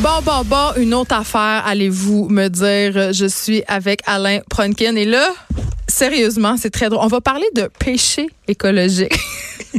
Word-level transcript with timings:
Bon, 0.00 0.20
bon, 0.22 0.44
bon, 0.44 0.72
une 0.76 0.92
autre 0.92 1.14
affaire, 1.14 1.62
allez-vous 1.64 2.28
me 2.28 2.48
dire. 2.48 3.14
Je 3.14 3.26
suis 3.26 3.62
avec 3.66 4.00
Alain 4.06 4.40
Pronkin. 4.50 4.94
Et 4.94 5.06
là, 5.06 5.30
sérieusement, 5.88 6.56
c'est 6.58 6.68
très 6.68 6.90
drôle. 6.90 7.02
On 7.02 7.08
va 7.08 7.22
parler 7.22 7.46
de 7.54 7.70
péché 7.78 8.26
écologique. 8.46 9.18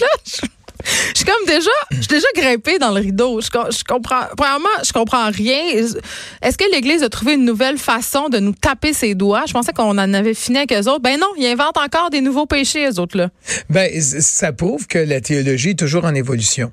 là, 0.00 0.06
je, 0.26 0.46
suis 1.14 1.24
comme 1.24 1.46
déjà, 1.46 1.70
je 1.90 1.96
suis 1.96 2.08
déjà 2.08 2.26
grimpée 2.36 2.78
dans 2.78 2.90
le 2.90 3.00
rideau. 3.00 3.40
Je, 3.40 3.46
je 3.46 3.82
comprends, 3.82 4.26
premièrement, 4.36 4.68
je 4.84 4.92
comprends 4.92 5.30
rien. 5.30 5.62
Est-ce 6.42 6.58
que 6.58 6.70
l'Église 6.70 7.02
a 7.02 7.08
trouvé 7.08 7.32
une 7.32 7.46
nouvelle 7.46 7.78
façon 7.78 8.28
de 8.28 8.38
nous 8.38 8.52
taper 8.52 8.92
ses 8.92 9.14
doigts? 9.14 9.44
Je 9.48 9.54
pensais 9.54 9.72
qu'on 9.72 9.84
en 9.88 10.14
avait 10.14 10.34
fini 10.34 10.58
avec 10.58 10.72
eux 10.72 10.90
autres. 10.90 11.00
Ben 11.00 11.18
non, 11.18 11.28
ils 11.38 11.46
inventent 11.46 11.78
encore 11.78 12.10
des 12.10 12.20
nouveaux 12.20 12.46
péchés, 12.46 12.86
eux 12.90 13.00
autres, 13.00 13.16
là. 13.16 13.30
Ben, 13.70 13.90
ça 14.02 14.52
prouve 14.52 14.86
que 14.86 14.98
la 14.98 15.22
théologie 15.22 15.70
est 15.70 15.78
toujours 15.78 16.04
en 16.04 16.14
évolution. 16.14 16.70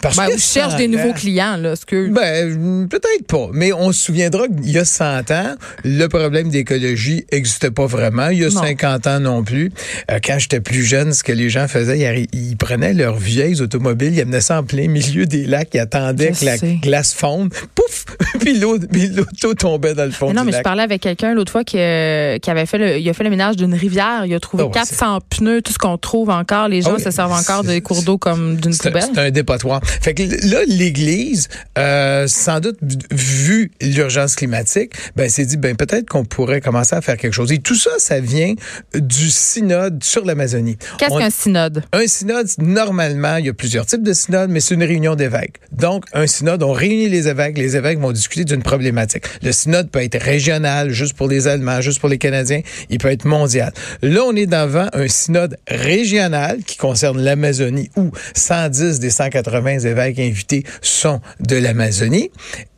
Parce 0.00 0.16
ben, 0.16 0.28
que 0.28 0.38
cherche 0.38 0.76
des 0.76 0.88
nouveaux 0.88 1.12
clients, 1.12 1.56
là. 1.56 1.76
Ce 1.76 1.86
que... 1.86 2.08
Ben, 2.08 2.88
peut-être 2.88 3.26
pas. 3.26 3.48
Mais 3.52 3.72
on 3.72 3.92
se 3.92 4.04
souviendra 4.04 4.46
qu'il 4.48 4.70
y 4.70 4.78
a 4.78 4.84
100 4.84 5.30
ans, 5.30 5.54
le 5.84 6.06
problème 6.06 6.48
d'écologie 6.48 7.24
n'existait 7.32 7.70
pas 7.70 7.86
vraiment. 7.86 8.28
Il 8.28 8.38
y 8.38 8.44
a 8.44 8.50
50 8.50 9.06
ans 9.06 9.20
non 9.20 9.42
plus. 9.44 9.70
Euh, 10.10 10.18
quand 10.24 10.38
j'étais 10.38 10.60
plus 10.60 10.84
jeune, 10.84 11.12
ce 11.12 11.22
que 11.22 11.32
les 11.32 11.50
gens 11.50 11.68
faisaient, 11.68 12.26
ils, 12.32 12.56
prenaient 12.56 12.94
leurs 12.94 13.16
vieilles 13.16 13.60
automobiles, 13.60 14.14
ils 14.14 14.20
amenaient 14.20 14.40
ça 14.40 14.60
en 14.60 14.62
plein 14.64 14.88
milieu 14.88 15.26
des 15.26 15.44
lacs, 15.44 15.68
ils 15.74 15.80
attendaient 15.80 16.32
que 16.32 16.44
la 16.44 16.56
glace 16.58 17.12
fonde. 17.12 17.52
Pouf! 17.74 18.04
puis 18.40 18.58
l'auto 18.58 19.54
tombait 19.54 19.94
dans 19.94 20.04
le 20.04 20.10
fond 20.10 20.32
non, 20.32 20.44
mais 20.44 20.52
je 20.52 20.60
parlais 20.60 20.82
avec 20.82 21.00
quelqu'un 21.02 21.34
l'autre 21.34 21.52
fois 21.52 21.64
qui, 21.64 21.78
euh, 21.78 22.38
qui, 22.38 22.50
avait 22.50 22.66
fait 22.66 22.78
le, 22.78 22.98
il 22.98 23.08
a 23.08 23.12
fait 23.12 23.24
le 23.24 23.30
ménage 23.30 23.56
d'une 23.56 23.74
rivière. 23.74 24.24
Il 24.26 24.34
a 24.34 24.40
trouvé 24.40 24.64
400 24.72 25.20
pneus, 25.30 25.62
tout 25.62 25.72
ce 25.72 25.78
qu'on 25.78 25.98
trouve 25.98 26.30
encore. 26.30 26.68
Les 26.68 26.82
gens 26.82 26.94
ah 26.96 27.02
se 27.02 27.10
servent 27.10 27.32
encore 27.32 27.64
des 27.64 27.80
cours 27.80 28.02
d'eau 28.02 28.18
comme 28.18 28.56
d'une 28.56 28.76
poubelle. 28.76 29.04
C'est 29.14 29.20
un 29.20 29.30
dépotoir 29.30 29.65
fait 29.82 30.14
que 30.14 30.22
là, 30.22 30.60
l'Église, 30.66 31.48
euh, 31.78 32.26
sans 32.26 32.60
doute 32.60 32.78
vu 33.10 33.70
l'urgence 33.80 34.36
climatique, 34.36 34.92
ben 35.16 35.28
s'est 35.28 35.46
dit 35.46 35.56
ben 35.56 35.76
peut-être 35.76 36.08
qu'on 36.08 36.24
pourrait 36.24 36.60
commencer 36.60 36.94
à 36.94 37.00
faire 37.00 37.16
quelque 37.16 37.34
chose. 37.34 37.52
Et 37.52 37.58
tout 37.58 37.74
ça, 37.74 37.90
ça 37.98 38.20
vient 38.20 38.54
du 38.94 39.30
synode 39.30 40.02
sur 40.02 40.24
l'Amazonie. 40.24 40.76
Qu'est-ce 40.98 41.18
qu'un 41.18 41.30
synode? 41.30 41.84
Un 41.92 42.06
synode, 42.06 42.48
normalement, 42.58 43.36
il 43.36 43.46
y 43.46 43.48
a 43.48 43.54
plusieurs 43.54 43.86
types 43.86 44.02
de 44.02 44.12
synodes, 44.12 44.50
mais 44.50 44.60
c'est 44.60 44.74
une 44.74 44.84
réunion 44.84 45.14
d'évêques. 45.14 45.60
Donc, 45.72 46.04
un 46.12 46.26
synode, 46.26 46.62
on 46.62 46.72
réunit 46.72 47.08
les 47.08 47.28
évêques, 47.28 47.58
les 47.58 47.76
évêques 47.76 47.98
vont 47.98 48.12
discuter 48.12 48.44
d'une 48.44 48.62
problématique. 48.62 49.24
Le 49.42 49.52
synode 49.52 49.90
peut 49.90 50.02
être 50.02 50.20
régional, 50.20 50.90
juste 50.90 51.14
pour 51.14 51.28
les 51.28 51.48
Allemands, 51.48 51.80
juste 51.80 52.00
pour 52.00 52.08
les 52.08 52.18
Canadiens, 52.18 52.60
il 52.90 52.98
peut 52.98 53.10
être 53.10 53.24
mondial. 53.24 53.72
Là, 54.02 54.22
on 54.26 54.34
est 54.36 54.46
devant 54.46 54.88
un 54.92 55.08
synode 55.08 55.56
régional 55.68 56.58
qui 56.64 56.76
concerne 56.76 57.20
l'Amazonie 57.20 57.90
où 57.96 58.10
110 58.34 59.00
des 59.00 59.10
180 59.10 59.55
évêques 59.86 60.18
invités 60.18 60.64
sont 60.82 61.20
de 61.40 61.56
l'Amazonie. 61.56 62.30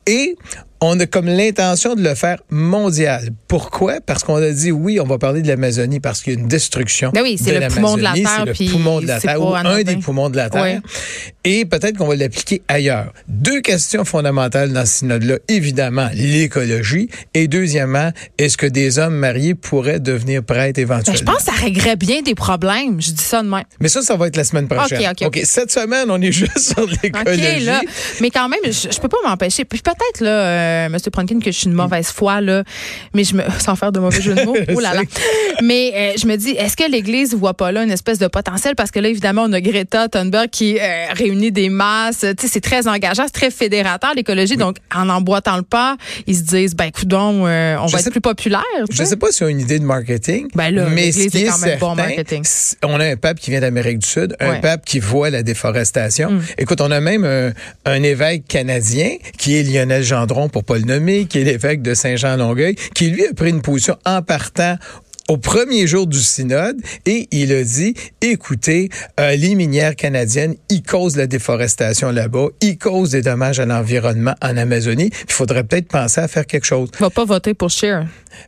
Et 0.06 0.36
on 0.80 0.98
a 1.00 1.06
comme 1.06 1.26
l'intention 1.26 1.94
de 1.94 2.02
le 2.02 2.14
faire 2.14 2.38
mondial. 2.50 3.30
Pourquoi? 3.48 4.00
Parce 4.04 4.22
qu'on 4.22 4.36
a 4.36 4.50
dit 4.50 4.70
oui, 4.70 5.00
on 5.00 5.06
va 5.06 5.18
parler 5.18 5.42
de 5.42 5.48
l'Amazonie 5.48 6.00
parce 6.00 6.20
qu'il 6.20 6.34
y 6.34 6.36
a 6.36 6.38
une 6.38 6.48
destruction. 6.48 7.10
Ben 7.12 7.22
oui, 7.22 7.38
c'est 7.42 7.58
le 7.58 7.66
poumon 7.68 7.96
de 7.96 8.02
la 8.02 8.12
Terre. 8.12 8.44
C'est 8.54 8.64
le 8.64 8.70
poumon 8.70 9.00
de 9.00 9.06
la 9.06 9.20
Terre, 9.20 9.42
ou 9.42 9.54
un 9.54 9.82
des 9.82 9.96
poumons 9.96 10.30
de 10.30 10.36
la 10.36 10.50
Terre. 10.50 10.80
Et 11.44 11.64
peut-être 11.64 11.96
qu'on 11.96 12.06
va 12.06 12.14
l'appliquer 12.14 12.62
ailleurs. 12.68 13.12
Deux 13.26 13.60
questions 13.60 14.04
fondamentales 14.04 14.72
dans 14.72 14.84
ce 14.84 14.98
synode-là. 14.98 15.38
Évidemment, 15.48 16.08
l'écologie. 16.14 17.08
Et 17.34 17.48
deuxièmement, 17.48 18.10
est-ce 18.36 18.56
que 18.56 18.66
des 18.66 18.98
hommes 18.98 19.16
mariés 19.16 19.54
pourraient 19.54 20.00
devenir 20.00 20.42
prêtres 20.42 20.78
éventuellement? 20.78 21.12
Ben, 21.12 21.18
je 21.18 21.24
pense 21.24 21.44
que 21.44 21.56
ça 21.56 21.60
réglerait 21.64 21.96
bien 21.96 22.22
des 22.22 22.34
problèmes. 22.34 23.00
Je 23.00 23.12
dis 23.12 23.24
ça 23.24 23.42
de 23.42 23.48
même. 23.48 23.64
Mais 23.80 23.88
ça, 23.88 24.02
ça 24.02 24.16
va 24.16 24.26
être 24.28 24.36
la 24.36 24.44
semaine 24.44 24.68
prochaine. 24.68 25.00
OK, 25.10 25.26
OK. 25.26 25.40
Cette 25.44 25.72
semaine, 25.72 26.10
on 26.10 26.20
est 26.20 26.32
juste 26.38 26.58
sur 26.74 26.86
l'écologie. 27.02 27.60
là. 27.60 27.80
Mais 28.20 28.30
quand 28.30 28.48
même, 28.48 28.60
je, 28.64 28.88
je 28.92 29.00
peux 29.00 29.08
pas 29.08 29.16
m'empêcher. 29.24 29.64
Puis 29.64 29.80
peut-être, 29.80 30.20
là, 30.20 30.30
euh, 30.30 30.67
euh, 30.68 30.88
Monsieur 30.88 31.10
Pronkin, 31.10 31.38
que 31.38 31.50
je 31.50 31.56
suis 31.56 31.66
une 31.66 31.74
mauvaise 31.74 32.08
foi, 32.08 32.40
là, 32.40 32.64
mais 33.14 33.24
je 33.24 33.34
me, 33.34 33.42
sans 33.58 33.76
faire 33.76 33.92
de 33.92 34.00
mauvais 34.00 34.20
jeu 34.20 34.34
de 34.34 34.42
mots, 34.42 34.56
oh 34.74 34.80
là 34.80 34.94
là. 34.94 35.02
Mais 35.62 35.92
euh, 35.94 36.12
je 36.20 36.26
me 36.26 36.36
dis, 36.36 36.50
est-ce 36.50 36.76
que 36.76 36.90
l'Église 36.90 37.34
voit 37.34 37.54
pas 37.54 37.72
là 37.72 37.82
une 37.82 37.90
espèce 37.90 38.18
de 38.18 38.26
potentiel? 38.26 38.74
Parce 38.76 38.90
que 38.90 39.00
là, 39.00 39.08
évidemment, 39.08 39.44
on 39.46 39.52
a 39.52 39.60
Greta 39.60 40.08
Thunberg 40.08 40.50
qui 40.50 40.78
euh, 40.78 41.06
réunit 41.12 41.52
des 41.52 41.68
masses. 41.68 42.20
Tu 42.20 42.26
sais, 42.40 42.48
c'est 42.48 42.60
très 42.60 42.86
engageant, 42.86 43.24
c'est 43.26 43.32
très 43.32 43.50
fédérateur, 43.50 44.14
l'écologie. 44.14 44.56
Donc, 44.56 44.76
en 44.94 45.08
emboîtant 45.08 45.56
le 45.56 45.62
pas, 45.62 45.96
ils 46.26 46.36
se 46.36 46.42
disent, 46.42 46.74
ben, 46.74 46.84
écoute 46.84 47.12
on 47.12 47.86
va 47.86 47.98
être 47.98 48.10
plus 48.10 48.20
populaire. 48.20 48.62
Je 48.90 49.04
sais 49.04 49.16
pas 49.16 49.32
si 49.32 49.42
on 49.42 49.46
a 49.46 49.50
une 49.50 49.60
idée 49.60 49.78
de 49.78 49.84
marketing. 49.84 50.48
Ben 50.54 50.74
là, 50.74 50.86
mais 50.90 51.08
est, 51.08 51.48
quand 51.48 51.58
même 51.58 51.78
bon 51.78 51.94
marketing. 51.94 52.44
On 52.84 53.00
a 53.00 53.04
un 53.04 53.16
pape 53.16 53.38
qui 53.38 53.50
vient 53.50 53.60
d'Amérique 53.60 53.98
du 53.98 54.06
Sud, 54.06 54.36
un 54.40 54.56
pape 54.56 54.84
qui 54.84 54.98
voit 54.98 55.30
la 55.30 55.42
déforestation. 55.42 56.32
Mm. 56.32 56.42
Écoute, 56.58 56.80
on 56.80 56.90
a 56.90 57.00
même 57.00 57.24
un, 57.24 57.52
un 57.84 58.02
évêque 58.02 58.46
canadien 58.46 59.16
qui 59.36 59.56
est 59.56 59.62
Lionel 59.62 60.02
Gendron 60.02 60.48
pour 60.58 60.64
pas 60.64 60.78
qui 61.28 61.38
est 61.38 61.44
l'évêque 61.44 61.82
de 61.82 61.94
Saint-Jean-Longueuil, 61.94 62.74
qui 62.94 63.10
lui 63.10 63.26
a 63.26 63.32
pris 63.32 63.50
une 63.50 63.62
position 63.62 63.96
en 64.04 64.22
partant 64.22 64.76
au 65.28 65.36
premier 65.36 65.86
jour 65.86 66.06
du 66.06 66.20
synode 66.20 66.80
et 67.04 67.28
il 67.32 67.52
a 67.52 67.62
dit, 67.62 67.92
écoutez, 68.22 68.88
euh, 69.20 69.36
les 69.36 69.54
minières 69.54 69.94
canadiennes, 69.94 70.54
ils 70.70 70.82
causent 70.82 71.16
la 71.16 71.26
déforestation 71.26 72.10
là-bas, 72.10 72.46
ils 72.62 72.78
causent 72.78 73.10
des 73.10 73.20
dommages 73.20 73.60
à 73.60 73.66
l'environnement 73.66 74.34
en 74.42 74.56
Amazonie. 74.56 75.10
Il 75.28 75.32
faudrait 75.32 75.64
peut-être 75.64 75.88
penser 75.88 76.22
à 76.22 76.28
faire 76.28 76.46
quelque 76.46 76.64
chose. 76.64 76.88
Il 76.94 77.00
va 77.00 77.10
pas 77.10 77.26
voter 77.26 77.52
pour 77.52 77.68
Scheer. 77.68 78.06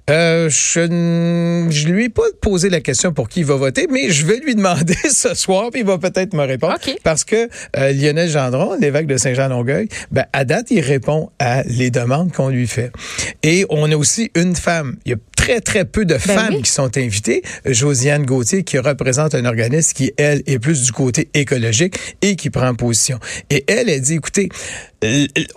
Euh, 0.08 0.48
je, 0.48 1.68
je 1.70 1.88
lui 1.88 2.04
ai 2.04 2.08
pas 2.08 2.22
posé 2.40 2.70
la 2.70 2.80
question 2.80 3.12
pour 3.12 3.28
qui 3.28 3.40
il 3.40 3.46
va 3.46 3.56
voter, 3.56 3.86
mais 3.90 4.10
je 4.10 4.24
vais 4.24 4.38
lui 4.38 4.54
demander 4.54 4.96
ce 5.10 5.34
soir, 5.34 5.70
puis 5.70 5.80
il 5.80 5.86
va 5.86 5.98
peut-être 5.98 6.32
me 6.32 6.44
répondre. 6.44 6.78
Parce 7.04 7.24
que 7.24 7.48
euh, 7.76 7.92
Lionel 7.92 8.30
Gendron, 8.30 8.76
l'évêque 8.80 9.06
de 9.06 9.18
Saint-Jean-Longueuil, 9.18 9.88
ben, 10.10 10.24
à 10.32 10.44
date, 10.46 10.70
il 10.70 10.80
répond 10.80 11.30
à 11.38 11.62
les 11.64 11.90
demandes 11.90 12.32
qu'on 12.32 12.48
lui 12.48 12.66
fait. 12.66 12.90
Et 13.42 13.66
on 13.68 13.90
a 13.90 13.96
aussi 13.96 14.30
une 14.34 14.56
femme. 14.56 14.96
Il 15.04 15.10
y 15.10 15.14
a 15.14 15.18
très, 15.40 15.60
très 15.60 15.84
peu 15.84 16.04
de 16.04 16.14
ben 16.14 16.20
femmes 16.20 16.62
qui 16.62 16.69
sont 16.70 16.96
invitées. 16.96 17.42
Josiane 17.64 18.24
Gauthier, 18.24 18.62
qui 18.62 18.78
représente 18.78 19.34
un 19.34 19.44
organisme 19.44 19.92
qui, 19.94 20.12
elle, 20.16 20.42
est 20.46 20.58
plus 20.58 20.82
du 20.84 20.92
côté 20.92 21.28
écologique 21.34 21.96
et 22.22 22.36
qui 22.36 22.50
prend 22.50 22.74
position. 22.74 23.18
Et 23.50 23.64
elle, 23.66 23.88
elle 23.88 24.00
dit, 24.00 24.14
écoutez, 24.14 24.48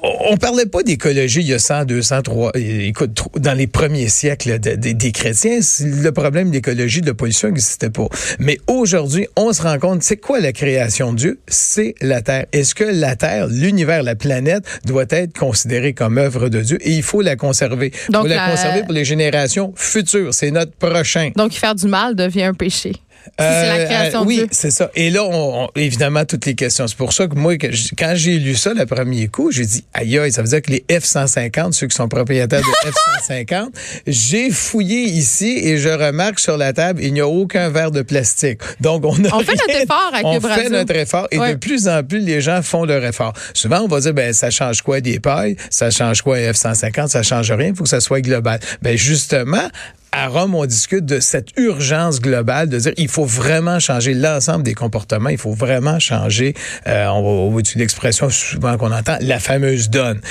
on 0.01 0.37
parlait 0.37 0.65
pas 0.65 0.83
d'écologie 0.83 1.41
il 1.41 1.47
y 1.47 1.53
a 1.53 1.59
100, 1.59 1.85
200, 1.85 2.21
3, 2.21 2.51
écoute, 2.55 3.11
dans 3.37 3.53
les 3.53 3.67
premiers 3.67 4.07
siècles 4.07 4.59
des 4.59 5.11
chrétiens, 5.11 5.59
le 5.81 6.09
problème 6.11 6.49
d'écologie, 6.49 7.01
de 7.01 7.11
pollution 7.11 7.49
n'existait 7.49 7.89
pas. 7.89 8.07
Mais 8.39 8.57
aujourd'hui, 8.67 9.27
on 9.35 9.51
se 9.51 9.61
rend 9.61 9.77
compte, 9.79 10.03
c'est 10.03 10.17
quoi 10.17 10.39
la 10.39 10.53
création 10.53 11.11
de 11.11 11.17
Dieu? 11.17 11.39
C'est 11.47 11.95
la 12.01 12.21
Terre. 12.21 12.45
Est-ce 12.53 12.73
que 12.73 12.85
la 12.85 13.15
Terre, 13.15 13.47
l'univers, 13.47 14.03
la 14.03 14.15
planète 14.15 14.63
doit 14.85 15.05
être 15.09 15.37
considérée 15.37 15.93
comme 15.93 16.17
œuvre 16.17 16.49
de 16.49 16.61
Dieu? 16.61 16.77
Et 16.81 16.91
il 16.91 17.03
faut 17.03 17.21
la 17.21 17.35
conserver. 17.35 17.91
Il 18.09 18.15
faut 18.15 18.25
la 18.25 18.49
conserver 18.49 18.83
pour 18.83 18.93
les 18.93 19.05
générations 19.05 19.73
futures. 19.75 20.33
C'est 20.33 20.51
notre 20.51 20.73
prochain. 20.73 21.31
Donc, 21.35 21.53
faire 21.53 21.75
du 21.75 21.87
mal 21.87 22.15
devient 22.15 22.43
un 22.43 22.53
péché 22.53 22.93
c'est 23.39 23.45
la 23.45 23.75
euh, 23.75 23.85
création 23.85 24.22
euh, 24.22 24.25
oui, 24.25 24.47
c'est 24.51 24.72
ça. 24.72 24.91
Et 24.95 25.09
là, 25.09 25.23
on, 25.23 25.69
évidemment, 25.75 26.25
toutes 26.25 26.45
les 26.45 26.56
questions. 26.56 26.88
C'est 26.88 26.97
pour 26.97 27.13
ça 27.13 27.28
que 27.28 27.35
moi, 27.35 27.56
quand 27.57 28.13
j'ai 28.16 28.38
lu 28.39 28.56
ça 28.56 28.73
le 28.73 28.85
premier 28.85 29.28
coup, 29.28 29.51
j'ai 29.51 29.66
dit, 29.66 29.84
aïe, 29.94 30.17
aïe, 30.19 30.31
ça 30.31 30.41
veut 30.41 30.47
dire 30.47 30.61
que 30.61 30.72
les 30.72 30.85
F-150, 30.89 31.72
ceux 31.72 31.88
qui 31.88 31.95
sont 31.95 32.07
propriétaires 32.07 32.62
de 32.62 32.89
F-150, 33.29 33.69
j'ai 34.07 34.51
fouillé 34.51 35.03
ici 35.03 35.59
et 35.63 35.78
je 35.78 35.89
remarque 35.89 36.39
sur 36.39 36.57
la 36.57 36.73
table, 36.73 37.01
il 37.03 37.13
n'y 37.13 37.22
a 37.22 37.28
aucun 37.28 37.69
verre 37.69 37.91
de 37.91 38.01
plastique. 38.01 38.59
Donc, 38.81 39.03
on 39.06 39.16
a 39.25 39.35
On 39.35 39.39
fait 39.39 39.56
notre 39.56 39.81
effort 39.81 40.12
avec 40.13 40.25
On 40.25 40.41
fait 40.41 40.69
notre 40.69 40.95
effort 40.95 41.28
et 41.31 41.38
de 41.38 41.56
plus 41.56 41.88
en 41.88 42.03
plus, 42.03 42.19
les 42.19 42.41
gens 42.41 42.62
font 42.62 42.85
leur 42.85 43.03
effort. 43.03 43.33
Souvent, 43.53 43.81
on 43.81 43.88
va 43.88 44.00
dire, 44.00 44.13
ben, 44.13 44.33
ça 44.33 44.50
change 44.50 44.81
quoi 44.81 45.01
des 45.01 45.19
pailles? 45.19 45.56
Ça 45.69 45.89
change 45.89 46.22
quoi 46.22 46.38
F-150? 46.38 47.07
Ça 47.07 47.23
change 47.23 47.51
rien. 47.51 47.69
Il 47.69 47.75
faut 47.75 47.83
que 47.83 47.89
ça 47.89 48.01
soit 48.01 48.22
global. 48.22 48.59
Ben, 48.81 48.97
justement, 48.97 49.69
à 50.16 50.28
Rome, 50.28 50.53
on 50.53 50.66
discute 50.68 51.06
de 51.06 51.19
cette 51.19 51.50
urgence 51.57 52.22
globale 52.22 52.69
de 52.69 52.78
dire 52.78 52.94
il 52.97 53.07
faut 53.07 53.25
vraiment 53.25 53.79
changer 53.79 54.13
l'ensemble 54.13 54.63
des 54.63 54.75
comportements, 54.75 55.29
il 55.29 55.40
faut 55.40 55.53
vraiment 55.53 56.00
changer, 56.00 56.53
euh, 56.88 57.07
on 57.07 57.50
va 57.50 57.59
utiliser 57.59 57.79
l'expression 57.79 58.29
souvent 58.29 58.78
qu'on 58.78 58.91
entend, 58.91 59.18
la 59.22 59.40
fameuse 59.40 59.90
donne. 59.90 60.22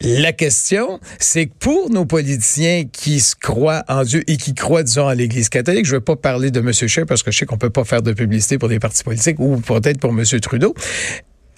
La 0.00 0.32
question, 0.32 1.00
c'est 1.18 1.46
que 1.46 1.52
pour 1.58 1.90
nos 1.90 2.04
politiciens 2.04 2.84
qui 2.90 3.18
se 3.18 3.34
croient 3.34 3.82
en 3.88 4.04
Dieu 4.04 4.22
et 4.28 4.36
qui 4.36 4.54
croient, 4.54 4.84
disons, 4.84 5.08
à 5.08 5.16
l'Église 5.16 5.48
catholique, 5.48 5.86
je 5.86 5.96
veux 5.96 6.00
pas 6.00 6.16
parler 6.16 6.52
de 6.52 6.60
M. 6.60 6.72
Scheer 6.72 7.04
parce 7.04 7.24
que 7.24 7.32
je 7.32 7.38
sais 7.38 7.46
qu'on 7.46 7.58
peut 7.58 7.70
pas 7.70 7.84
faire 7.84 8.02
de 8.02 8.12
publicité 8.12 8.58
pour 8.58 8.68
des 8.68 8.78
partis 8.78 9.02
politiques 9.02 9.40
ou 9.40 9.56
peut-être 9.56 9.98
pour 9.98 10.10
M. 10.10 10.22
Trudeau. 10.40 10.72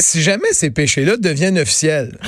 Si 0.01 0.23
jamais 0.23 0.53
ces 0.53 0.71
péchés-là 0.71 1.19
deviennent 1.19 1.59
officiels, 1.59 2.19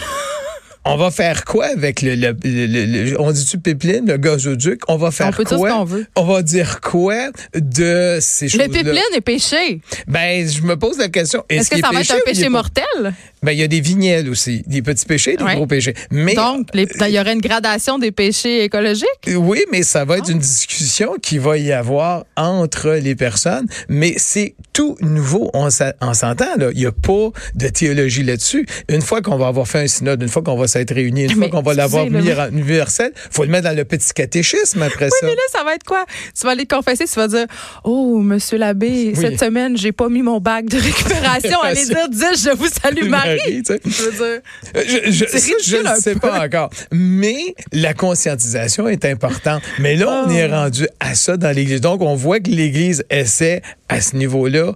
on 0.86 0.96
va 0.96 1.10
faire 1.10 1.44
quoi 1.44 1.66
avec 1.66 2.02
le, 2.02 2.14
le, 2.14 3.20
on 3.20 3.32
dit-tu 3.32 3.58
pipeline, 3.58 4.06
le 4.06 4.16
gazoduc? 4.16 4.80
On 4.88 4.96
va 4.96 5.10
faire 5.10 5.28
on 5.28 5.32
peut 5.32 5.44
quoi? 5.44 5.68
ce 5.70 5.74
qu'on 5.74 5.84
veut. 5.84 6.06
On 6.16 6.24
va 6.24 6.42
dire 6.42 6.80
quoi 6.80 7.30
de 7.54 8.18
ces 8.20 8.48
choses-là? 8.48 8.66
Le 8.66 8.72
pipeline 8.72 9.02
est 9.14 9.20
péché. 9.20 9.80
Ben, 10.06 10.48
je 10.48 10.62
me 10.62 10.76
pose 10.76 10.98
la 10.98 11.08
question. 11.08 11.44
Est-ce 11.48 11.70
que 11.70 11.78
ça 11.78 11.90
va 11.92 12.00
être 12.00 12.12
un 12.12 12.18
péché 12.24 12.48
mortel? 12.48 13.14
Ben, 13.46 13.52
il 13.52 13.60
y 13.60 13.62
a 13.62 13.68
des 13.68 13.80
vignelles 13.80 14.28
aussi, 14.28 14.64
des 14.66 14.82
petits 14.82 15.06
péchés, 15.06 15.36
des 15.36 15.44
gros 15.44 15.68
péchés. 15.68 15.94
Mais 16.10 16.34
donc, 16.34 16.66
il 16.74 16.88
y 17.10 17.20
aurait 17.20 17.32
une 17.32 17.40
gradation 17.40 17.96
des 17.96 18.10
péchés 18.10 18.64
écologiques? 18.64 19.06
Oui, 19.36 19.62
mais 19.70 19.84
ça 19.84 20.04
va 20.04 20.18
être 20.18 20.28
une 20.28 20.40
discussion 20.40 21.14
qui 21.22 21.38
va 21.38 21.56
y 21.56 21.70
avoir 21.70 22.24
entre 22.36 22.90
les 22.94 23.14
personnes. 23.14 23.68
Mais 23.88 24.14
c'est 24.16 24.56
tout 24.72 24.96
nouveau. 25.00 25.48
On 25.54 25.70
s'entend 25.70 26.56
là. 26.56 26.70
Il 26.72 26.78
n'y 26.78 26.86
a 26.86 26.92
pas 26.92 27.30
de 27.54 27.68
théologie 27.68 28.24
là-dessus. 28.24 28.66
Une 28.88 29.00
fois 29.00 29.22
qu'on 29.22 29.36
va 29.36 29.46
avoir 29.46 29.68
fait 29.68 29.78
un 29.78 29.86
synode, 29.86 30.22
une 30.22 30.28
fois 30.28 30.42
qu'on 30.42 30.56
va 30.56 30.66
s'être 30.66 30.92
réunis, 30.92 31.26
une 31.26 31.36
fois 31.36 31.48
qu'on 31.48 31.62
va 31.62 31.74
l'avoir 31.74 32.10
mis 32.10 32.32
en 32.32 32.48
universel, 32.50 33.12
faut 33.30 33.44
le 33.44 33.50
mettre 33.50 33.68
dans 33.68 33.76
le 33.76 33.84
petit 33.84 34.12
catéchisme 34.12 34.82
après 34.82 35.08
ça. 35.08 35.16
Oui, 35.22 35.28
mais 35.28 35.34
là, 35.36 35.42
ça 35.52 35.62
va 35.62 35.74
être 35.74 35.84
quoi? 35.84 36.04
Tu 36.38 36.44
vas 36.44 36.50
aller 36.50 36.66
te 36.66 36.74
confesser, 36.74 37.04
tu 37.06 37.14
vas 37.14 37.28
dire, 37.28 37.46
oh, 37.84 38.18
Monsieur 38.18 38.58
l'abbé, 38.58 39.14
cette 39.14 39.38
semaine, 39.38 39.76
j'ai 39.76 39.92
pas 39.92 40.08
mis 40.08 40.22
mon 40.22 40.40
bac 40.40 40.64
de 40.66 40.78
récupération. 40.78 41.60
Allez 41.62 41.84
dire, 41.84 42.08
dis, 42.08 42.42
je 42.44 42.56
vous 42.56 42.68
salue 42.68 43.08
Marie. 43.08 43.35
Je 43.36 44.02
veux 44.02 44.12
dire, 44.12 44.40
euh, 44.76 44.82
je, 44.86 45.94
ne 45.94 46.00
sais 46.00 46.14
pas 46.14 46.44
encore. 46.44 46.70
Mais 46.92 47.54
la 47.72 47.94
conscientisation 47.94 48.88
est 48.88 49.04
importante. 49.04 49.62
Mais 49.78 49.96
là, 49.96 50.24
on 50.26 50.30
est 50.30 50.46
oh. 50.46 50.50
rendu 50.50 50.88
à 51.00 51.14
ça 51.14 51.36
dans 51.36 51.54
l'Église. 51.54 51.80
Donc, 51.80 52.02
on 52.02 52.14
voit 52.14 52.40
que 52.40 52.50
l'Église 52.50 53.04
essaie 53.10 53.62
à 53.88 54.00
ce 54.00 54.16
niveau-là 54.16 54.72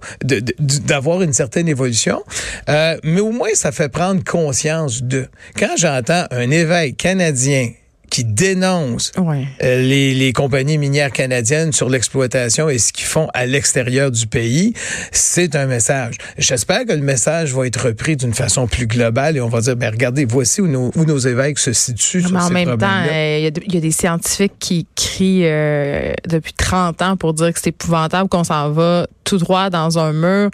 d'avoir 0.59 1.21
une 1.21 1.33
certaine 1.33 1.67
évolution. 1.67 2.23
Euh, 2.69 2.97
mais 3.03 3.21
au 3.21 3.31
moins, 3.31 3.53
ça 3.53 3.71
fait 3.71 3.89
prendre 3.89 4.23
conscience 4.23 5.03
de. 5.03 5.27
Quand 5.57 5.75
j'entends 5.77 6.25
un 6.31 6.49
évêque 6.51 6.97
canadien 6.97 7.71
qui 8.11 8.25
dénonce 8.25 9.13
euh, 9.17 9.43
les, 9.61 10.13
les, 10.13 10.33
compagnies 10.33 10.77
minières 10.77 11.13
canadiennes 11.13 11.71
sur 11.71 11.89
l'exploitation 11.89 12.69
et 12.69 12.77
ce 12.77 12.91
qu'ils 12.91 13.05
font 13.05 13.29
à 13.33 13.45
l'extérieur 13.45 14.11
du 14.11 14.27
pays, 14.27 14.73
c'est 15.11 15.55
un 15.55 15.65
message. 15.65 16.17
J'espère 16.37 16.85
que 16.85 16.91
le 16.91 17.01
message 17.01 17.53
va 17.53 17.65
être 17.65 17.87
repris 17.87 18.17
d'une 18.17 18.33
façon 18.33 18.67
plus 18.67 18.85
globale 18.85 19.37
et 19.37 19.41
on 19.41 19.47
va 19.47 19.61
dire, 19.61 19.77
ben 19.77 19.89
regardez, 19.89 20.25
voici 20.25 20.59
où 20.59 20.67
nos, 20.67 20.91
où 20.95 21.05
nos 21.05 21.17
évêques 21.17 21.57
se 21.57 21.71
situent. 21.71 22.25
Mais 22.31 22.41
en 22.41 22.49
même 22.49 22.77
temps, 22.77 22.87
euh, 23.09 23.37
il 23.39 23.43
y, 23.43 23.73
y, 23.73 23.77
a 23.77 23.81
des 23.81 23.91
scientifiques 23.91 24.59
qui 24.59 24.85
crient 24.95 25.45
euh, 25.45 26.13
depuis 26.27 26.53
30 26.53 27.01
ans 27.01 27.15
pour 27.15 27.33
dire 27.33 27.53
que 27.53 27.59
c'est 27.59 27.69
épouvantable 27.69 28.27
qu'on 28.27 28.43
s'en 28.43 28.71
va 28.71 29.07
tout 29.23 29.37
droit 29.37 29.69
dans 29.69 29.97
un 29.97 30.11
mur. 30.11 30.49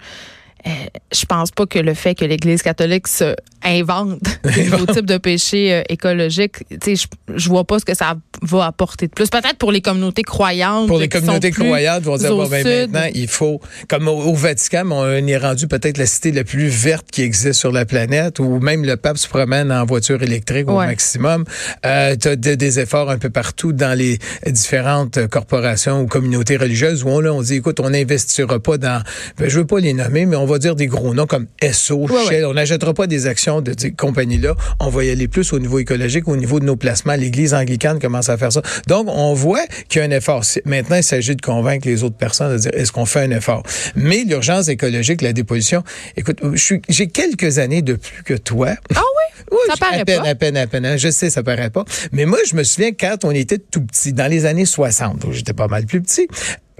Euh, 0.66 0.70
je 1.12 1.24
pense 1.24 1.50
pas 1.50 1.66
que 1.66 1.78
le 1.78 1.94
fait 1.94 2.14
que 2.14 2.24
l'Église 2.24 2.62
catholique 2.62 3.06
se 3.06 3.34
invente 3.64 4.20
des 4.54 4.64
nouveaux 4.64 4.86
types 4.86 5.06
de 5.06 5.18
péchés 5.18 5.74
euh, 5.74 5.82
écologiques, 5.88 6.64
je, 6.70 7.06
je 7.34 7.48
vois 7.48 7.64
pas 7.64 7.78
ce 7.78 7.84
que 7.84 7.94
ça 7.94 8.16
va 8.42 8.66
apporter 8.66 9.06
de 9.06 9.12
plus. 9.12 9.28
Peut-être 9.28 9.56
pour 9.56 9.72
les 9.72 9.80
communautés 9.80 10.22
croyantes. 10.22 10.86
Pour 10.86 10.98
les 10.98 11.08
communautés 11.08 11.50
croyantes, 11.50 12.02
vont 12.02 12.16
dire 12.16 12.30
bon, 12.30 12.48
ben, 12.48 12.64
maintenant 12.64 13.08
il 13.14 13.28
faut, 13.28 13.60
comme 13.88 14.08
au, 14.08 14.34
Vatican, 14.34 14.88
on 14.90 15.26
est 15.26 15.36
rendu 15.36 15.66
peut-être 15.66 15.98
la 15.98 16.06
cité 16.06 16.32
la 16.32 16.44
plus 16.44 16.68
verte 16.68 17.06
qui 17.10 17.22
existe 17.22 17.58
sur 17.58 17.72
la 17.72 17.84
planète, 17.84 18.38
où 18.38 18.58
même 18.60 18.84
le 18.84 18.96
pape 18.96 19.18
se 19.18 19.28
promène 19.28 19.72
en 19.72 19.84
voiture 19.84 20.22
électrique 20.22 20.68
au 20.68 20.76
maximum. 20.76 21.44
Euh, 21.84 22.16
tu 22.16 22.28
as 22.28 22.36
des 22.36 22.80
efforts 22.80 23.10
un 23.10 23.18
peu 23.18 23.30
partout 23.30 23.72
dans 23.72 23.96
les 23.96 24.18
différentes 24.46 25.26
corporations 25.28 26.02
ou 26.02 26.06
communautés 26.06 26.56
religieuses 26.56 27.04
où 27.04 27.08
on, 27.08 27.20
là, 27.20 27.32
on 27.32 27.42
dit 27.42 27.56
écoute, 27.56 27.80
on 27.80 27.90
n'investira 27.90 28.60
pas 28.60 28.78
dans, 28.78 29.02
ben, 29.38 29.48
je 29.48 29.58
veux 29.58 29.66
pas 29.66 29.80
les 29.80 29.92
nommer, 29.92 30.26
mais 30.26 30.36
on 30.36 30.46
va 30.48 30.58
dire 30.58 30.74
des 30.74 30.86
gros 30.86 31.14
noms 31.14 31.26
comme 31.26 31.46
SO, 31.72 32.06
Shell. 32.28 32.44
On 32.44 32.54
n'achètera 32.54 32.94
pas 32.94 33.06
des 33.06 33.26
actions 33.26 33.60
de 33.60 33.72
ces 33.76 33.92
compagnies-là. 33.92 34.54
On 34.80 34.88
va 34.88 35.04
y 35.04 35.10
aller 35.10 35.28
plus 35.28 35.52
au 35.52 35.58
niveau 35.58 35.78
écologique, 35.78 36.26
au 36.28 36.36
niveau 36.36 36.58
de 36.60 36.64
nos 36.64 36.76
placements. 36.76 37.14
L'Église 37.14 37.54
anglicane 37.54 38.00
commence 38.00 38.28
à 38.28 38.36
faire 38.36 38.52
ça. 38.52 38.62
Donc, 38.86 39.06
on 39.08 39.34
voit 39.34 39.66
qu'il 39.88 40.00
y 40.00 40.04
a 40.04 40.08
un 40.08 40.10
effort. 40.10 40.42
Maintenant, 40.64 40.96
il 40.96 41.04
s'agit 41.04 41.36
de 41.36 41.42
convaincre 41.42 41.86
les 41.86 42.02
autres 42.02 42.16
personnes 42.16 42.52
de 42.52 42.58
dire 42.58 42.70
est-ce 42.74 42.92
qu'on 42.92 43.06
fait 43.06 43.20
un 43.20 43.30
effort? 43.30 43.62
Mais 43.94 44.24
l'urgence 44.24 44.68
écologique, 44.68 45.22
la 45.22 45.32
dépollution, 45.32 45.84
écoute, 46.16 46.40
j'ai 46.88 47.06
quelques 47.06 47.58
années 47.58 47.82
de 47.82 47.94
plus 47.94 48.22
que 48.22 48.34
toi. 48.34 48.74
Ah 48.94 49.00
oui? 49.00 49.42
oui 49.52 49.58
ça 49.68 49.76
paraît 49.76 50.00
à 50.00 50.04
peine, 50.04 50.26
À 50.26 50.34
peine, 50.34 50.56
à 50.56 50.66
peine, 50.66 50.86
hein. 50.86 50.96
Je 50.96 51.10
sais, 51.10 51.30
ça 51.30 51.42
paraît 51.42 51.70
pas. 51.70 51.84
Mais 52.12 52.24
moi, 52.24 52.38
je 52.48 52.56
me 52.56 52.62
souviens 52.62 52.92
quand 52.92 53.24
on 53.24 53.30
était 53.30 53.58
tout 53.58 53.82
petit, 53.82 54.12
dans 54.12 54.30
les 54.30 54.46
années 54.46 54.66
60, 54.66 55.26
j'étais 55.32 55.52
pas 55.52 55.68
mal 55.68 55.86
plus 55.86 56.00
petit, 56.00 56.28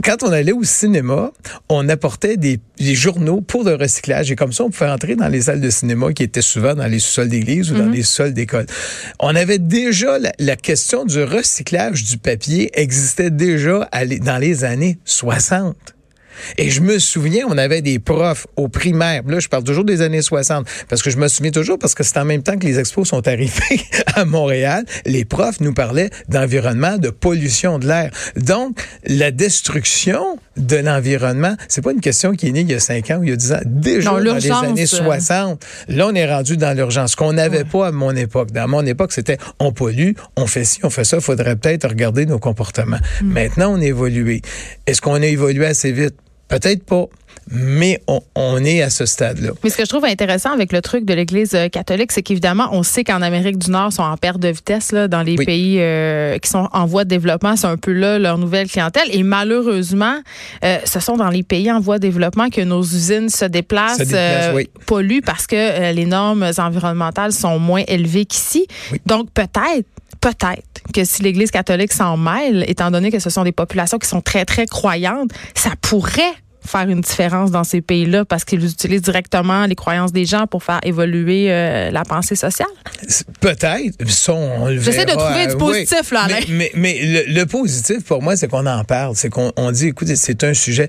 quand 0.04 0.22
on 0.22 0.32
allait 0.32 0.52
au 0.52 0.64
cinéma, 0.64 1.32
on 1.68 1.88
apportait 1.88 2.36
des, 2.36 2.60
journaux 2.78 3.40
pour 3.40 3.64
le 3.64 3.74
recyclage 3.74 4.30
et 4.30 4.36
comme 4.36 4.52
ça, 4.52 4.64
on 4.64 4.70
pouvait 4.70 4.90
entrer 4.90 5.16
dans 5.16 5.28
les 5.28 5.42
salles 5.42 5.60
de 5.60 5.70
cinéma 5.70 6.12
qui 6.12 6.22
étaient 6.22 6.42
souvent 6.42 6.74
dans 6.74 6.86
les 6.86 7.00
sous-sols 7.00 7.28
d'église 7.28 7.72
ou 7.72 7.76
dans 7.76 7.86
mhm. 7.86 7.92
les 7.92 8.02
sous-sols 8.02 8.32
d'école. 8.32 8.66
On 9.18 9.34
avait 9.34 9.58
déjà 9.58 10.18
la, 10.38 10.56
question 10.56 11.04
du 11.04 11.22
recyclage 11.22 12.04
du 12.04 12.18
papier 12.18 12.70
existait 12.74 13.30
déjà 13.30 13.88
dans 14.22 14.38
les 14.38 14.64
années 14.64 14.98
60. 15.04 15.76
Et 16.56 16.70
je 16.70 16.80
me 16.80 16.98
souviens, 16.98 17.46
on 17.48 17.58
avait 17.58 17.82
des 17.82 17.98
profs 17.98 18.46
au 18.56 18.68
primaire. 18.68 19.22
Là, 19.26 19.40
je 19.40 19.48
parle 19.48 19.64
toujours 19.64 19.84
des 19.84 20.02
années 20.02 20.22
60 20.22 20.66
parce 20.88 21.02
que 21.02 21.10
je 21.10 21.16
me 21.16 21.28
souviens 21.28 21.50
toujours 21.52 21.78
parce 21.78 21.94
que 21.94 22.02
c'est 22.02 22.18
en 22.18 22.24
même 22.24 22.42
temps 22.42 22.56
que 22.56 22.66
les 22.66 22.78
expos 22.78 23.08
sont 23.08 23.26
arrivés 23.26 23.80
à 24.14 24.24
Montréal. 24.24 24.84
Les 25.06 25.24
profs 25.24 25.60
nous 25.60 25.74
parlaient 25.74 26.10
d'environnement, 26.28 26.98
de 26.98 27.10
pollution 27.10 27.78
de 27.78 27.86
l'air. 27.86 28.10
Donc, 28.36 28.80
la 29.04 29.30
destruction 29.30 30.38
de 30.56 30.76
l'environnement, 30.76 31.54
c'est 31.68 31.82
pas 31.82 31.92
une 31.92 32.00
question 32.00 32.32
qui 32.32 32.48
est 32.48 32.52
née 32.52 32.60
il 32.60 32.70
y 32.70 32.74
a 32.74 32.80
5 32.80 33.10
ans 33.10 33.18
ou 33.18 33.24
il 33.24 33.30
y 33.30 33.32
a 33.32 33.36
10 33.36 33.52
ans. 33.52 33.60
Déjà 33.64 34.10
dans 34.10 34.18
les 34.18 34.50
années 34.50 34.86
60, 34.86 35.62
euh. 35.90 35.96
là, 35.96 36.06
on 36.08 36.14
est 36.14 36.30
rendu 36.30 36.56
dans 36.56 36.76
l'urgence. 36.76 37.12
Ce 37.12 37.16
qu'on 37.16 37.32
n'avait 37.32 37.64
pas 37.64 37.88
à 37.88 37.92
mon 37.92 38.14
époque. 38.14 38.52
Dans 38.52 38.68
mon 38.68 38.84
époque, 38.84 39.12
c'était 39.12 39.38
on 39.58 39.72
pollue, 39.72 40.12
on 40.36 40.46
fait 40.46 40.64
ci, 40.64 40.80
on 40.82 40.90
fait 40.90 41.04
ça. 41.04 41.18
Il 41.18 41.22
faudrait 41.22 41.56
peut-être 41.56 41.88
regarder 41.88 42.26
nos 42.26 42.38
comportements. 42.38 42.98
Hmm. 43.22 43.32
Maintenant, 43.32 43.72
on 43.72 43.80
a 43.80 43.84
évolué. 43.84 44.42
Est-ce 44.86 45.00
qu'on 45.00 45.14
a 45.14 45.26
évolué 45.26 45.66
assez 45.66 45.92
vite? 45.92 46.14
Peut-être 46.48 46.84
pas, 46.84 47.06
mais 47.50 48.00
on, 48.34 48.64
est 48.64 48.82
à 48.82 48.90
ce 48.90 49.06
stade-là. 49.06 49.50
Mais 49.62 49.70
ce 49.70 49.76
que 49.76 49.84
je 49.84 49.88
trouve 49.88 50.04
intéressant 50.04 50.50
avec 50.50 50.72
le 50.72 50.82
truc 50.82 51.04
de 51.04 51.14
l'Église 51.14 51.54
euh, 51.54 51.68
catholique, 51.68 52.12
c'est 52.12 52.22
qu'évidemment, 52.22 52.68
on 52.72 52.82
sait 52.82 53.04
qu'en 53.04 53.22
Amérique 53.22 53.58
du 53.58 53.70
Nord, 53.70 53.88
ils 53.90 53.94
sont 53.94 54.02
en 54.02 54.16
perte 54.16 54.38
de 54.38 54.48
vitesse 54.48 54.92
là, 54.92 55.08
dans 55.08 55.22
les 55.22 55.36
pays 55.36 55.76
euh, 55.78 56.38
qui 56.38 56.48
sont 56.50 56.68
en 56.72 56.86
voie 56.86 57.04
de 57.04 57.08
développement. 57.08 57.56
C'est 57.56 57.66
un 57.66 57.76
peu 57.76 57.92
là 57.92 58.18
leur 58.18 58.38
nouvelle 58.38 58.68
clientèle. 58.68 59.08
Et 59.12 59.22
malheureusement, 59.22 60.18
euh, 60.64 60.78
ce 60.84 61.00
sont 61.00 61.16
dans 61.16 61.30
les 61.30 61.42
pays 61.42 61.70
en 61.70 61.80
voie 61.80 61.98
de 61.98 62.02
développement 62.02 62.48
que 62.50 62.60
nos 62.60 62.82
usines 62.82 63.28
se 63.28 63.44
déplacent, 63.44 64.02
polluent 64.86 65.22
parce 65.22 65.46
que 65.46 65.92
les 65.92 66.04
normes 66.04 66.50
environnementales 66.58 67.32
sont 67.32 67.58
moins 67.58 67.82
élevées 67.86 68.26
qu'ici. 68.26 68.66
Donc 69.06 69.30
peut-être 69.32 69.86
peut-être 70.20 70.64
que 70.92 71.04
si 71.04 71.22
l'Église 71.22 71.50
catholique 71.50 71.92
s'en 71.92 72.16
mêle, 72.16 72.64
étant 72.68 72.90
donné 72.90 73.10
que 73.10 73.18
ce 73.18 73.30
sont 73.30 73.44
des 73.44 73.52
populations 73.52 73.98
qui 73.98 74.08
sont 74.08 74.20
très, 74.20 74.44
très 74.44 74.66
croyantes, 74.66 75.30
ça 75.54 75.70
pourrait 75.80 76.34
faire 76.68 76.88
une 76.88 77.00
différence 77.00 77.50
dans 77.50 77.64
ces 77.64 77.80
pays-là 77.80 78.24
parce 78.24 78.44
qu'ils 78.44 78.64
utilisent 78.64 79.02
directement 79.02 79.64
les 79.66 79.74
croyances 79.74 80.12
des 80.12 80.26
gens 80.26 80.46
pour 80.46 80.62
faire 80.62 80.80
évoluer 80.82 81.50
euh, 81.50 81.90
la 81.90 82.04
pensée 82.04 82.36
sociale? 82.36 82.68
Peut-être. 83.40 83.96
J'essaie 84.80 85.06
de 85.06 85.12
trouver 85.12 85.46
du 85.46 85.56
positif, 85.56 86.10
là, 86.12 86.24
Alain. 86.24 86.40
Mais, 86.48 86.70
mais, 86.74 87.24
le, 87.26 87.44
positif, 87.44 88.04
pour 88.04 88.22
moi, 88.22 88.36
c'est 88.36 88.48
qu'on 88.48 88.66
en 88.66 88.84
parle. 88.84 89.16
C'est 89.16 89.30
qu'on 89.30 89.70
dit, 89.72 89.88
écoutez, 89.88 90.16
c'est 90.16 90.44
un 90.44 90.54
sujet... 90.54 90.88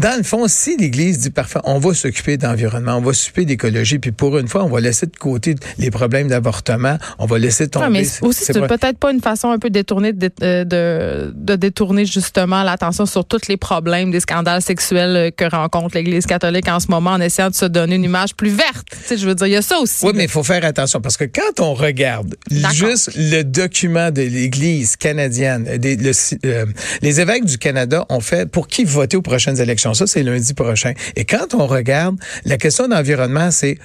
Dans 0.00 0.16
le 0.16 0.22
fond, 0.22 0.48
si 0.48 0.78
l'Église 0.78 1.18
dit 1.18 1.28
parfait, 1.28 1.58
on 1.64 1.78
va 1.78 1.92
s'occuper 1.92 2.38
d'environnement, 2.38 2.96
on 2.96 3.02
va 3.02 3.12
s'occuper 3.12 3.44
d'écologie, 3.44 3.98
puis 3.98 4.12
pour 4.12 4.38
une 4.38 4.48
fois, 4.48 4.64
on 4.64 4.70
va 4.70 4.80
laisser 4.80 5.04
de 5.04 5.14
côté 5.14 5.56
les 5.76 5.90
problèmes 5.90 6.28
d'avortement, 6.28 6.96
on 7.18 7.26
va 7.26 7.38
laisser 7.38 7.68
tomber. 7.68 7.84
Non, 7.84 7.92
mais 7.92 8.06
aussi, 8.22 8.44
c'est 8.44 8.66
peut-être 8.66 8.96
pas 8.96 9.12
une 9.12 9.20
façon 9.20 9.50
un 9.50 9.58
peu 9.58 9.68
détournée 9.68 10.14
euh, 10.42 10.64
de, 10.64 11.34
de, 11.34 11.56
détourner 11.56 12.06
justement 12.06 12.62
l'attention 12.62 13.04
sur 13.04 13.26
tous 13.26 13.46
les 13.48 13.58
problèmes 13.58 14.10
des 14.10 14.20
scandales 14.20 14.62
sexuels 14.62 15.16
euh, 15.16 15.30
que 15.30 15.44
rencontre 15.44 15.94
l'Église 15.94 16.24
catholique 16.24 16.68
en 16.68 16.80
ce 16.80 16.86
moment 16.88 17.10
en 17.10 17.20
essayant 17.20 17.50
de 17.50 17.54
se 17.54 17.66
donner 17.66 17.96
une 17.96 18.04
image 18.04 18.34
plus 18.34 18.48
verte. 18.48 18.86
Tu 18.90 18.96
sais, 19.04 19.16
je 19.18 19.26
veux 19.26 19.34
dire, 19.34 19.48
il 19.48 19.52
y 19.52 19.56
a 19.56 19.62
ça 19.62 19.80
aussi. 19.80 20.06
Oui, 20.06 20.12
mais 20.14 20.24
il 20.24 20.30
faut 20.30 20.42
faire 20.42 20.64
attention 20.64 21.02
parce 21.02 21.18
que 21.18 21.24
quand 21.24 21.60
on 21.60 21.74
regarde 21.74 22.36
juste 22.72 23.10
le 23.16 23.42
document 23.42 24.10
de 24.10 24.22
l'Église 24.22 24.96
canadienne, 24.96 25.76
des, 25.76 25.98
euh, 26.46 26.64
les 27.02 27.20
évêques 27.20 27.44
du 27.44 27.58
Canada 27.58 28.06
ont 28.08 28.20
fait 28.20 28.50
pour 28.50 28.66
qui 28.66 28.84
voter 28.84 29.18
aux 29.18 29.22
prochaines 29.22 29.60
élections? 29.60 29.89
Ça, 29.94 30.06
c'est 30.06 30.22
lundi 30.22 30.54
prochain. 30.54 30.92
Et 31.16 31.24
quand 31.24 31.54
on 31.54 31.66
regarde, 31.66 32.16
la 32.44 32.56
question 32.56 32.88
d'environnement, 32.88 33.50
c'est 33.50 33.78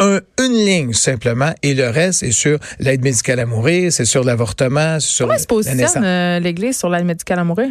un, 0.00 0.20
une 0.38 0.52
ligne 0.52 0.92
simplement 0.92 1.52
et 1.62 1.74
le 1.74 1.88
reste 1.88 2.22
est 2.22 2.32
sur 2.32 2.58
l'aide 2.78 3.02
médicale 3.02 3.40
à 3.40 3.46
mourir, 3.46 3.92
c'est 3.92 4.04
sur 4.04 4.24
l'avortement, 4.24 5.00
sur 5.00 5.26
Comment 5.26 5.38
se 5.38 5.46
positionne 5.46 6.04
euh, 6.04 6.38
l'Église 6.38 6.76
sur 6.76 6.90
l'aide 6.90 7.06
médicale 7.06 7.38
à 7.38 7.44
mourir? 7.44 7.70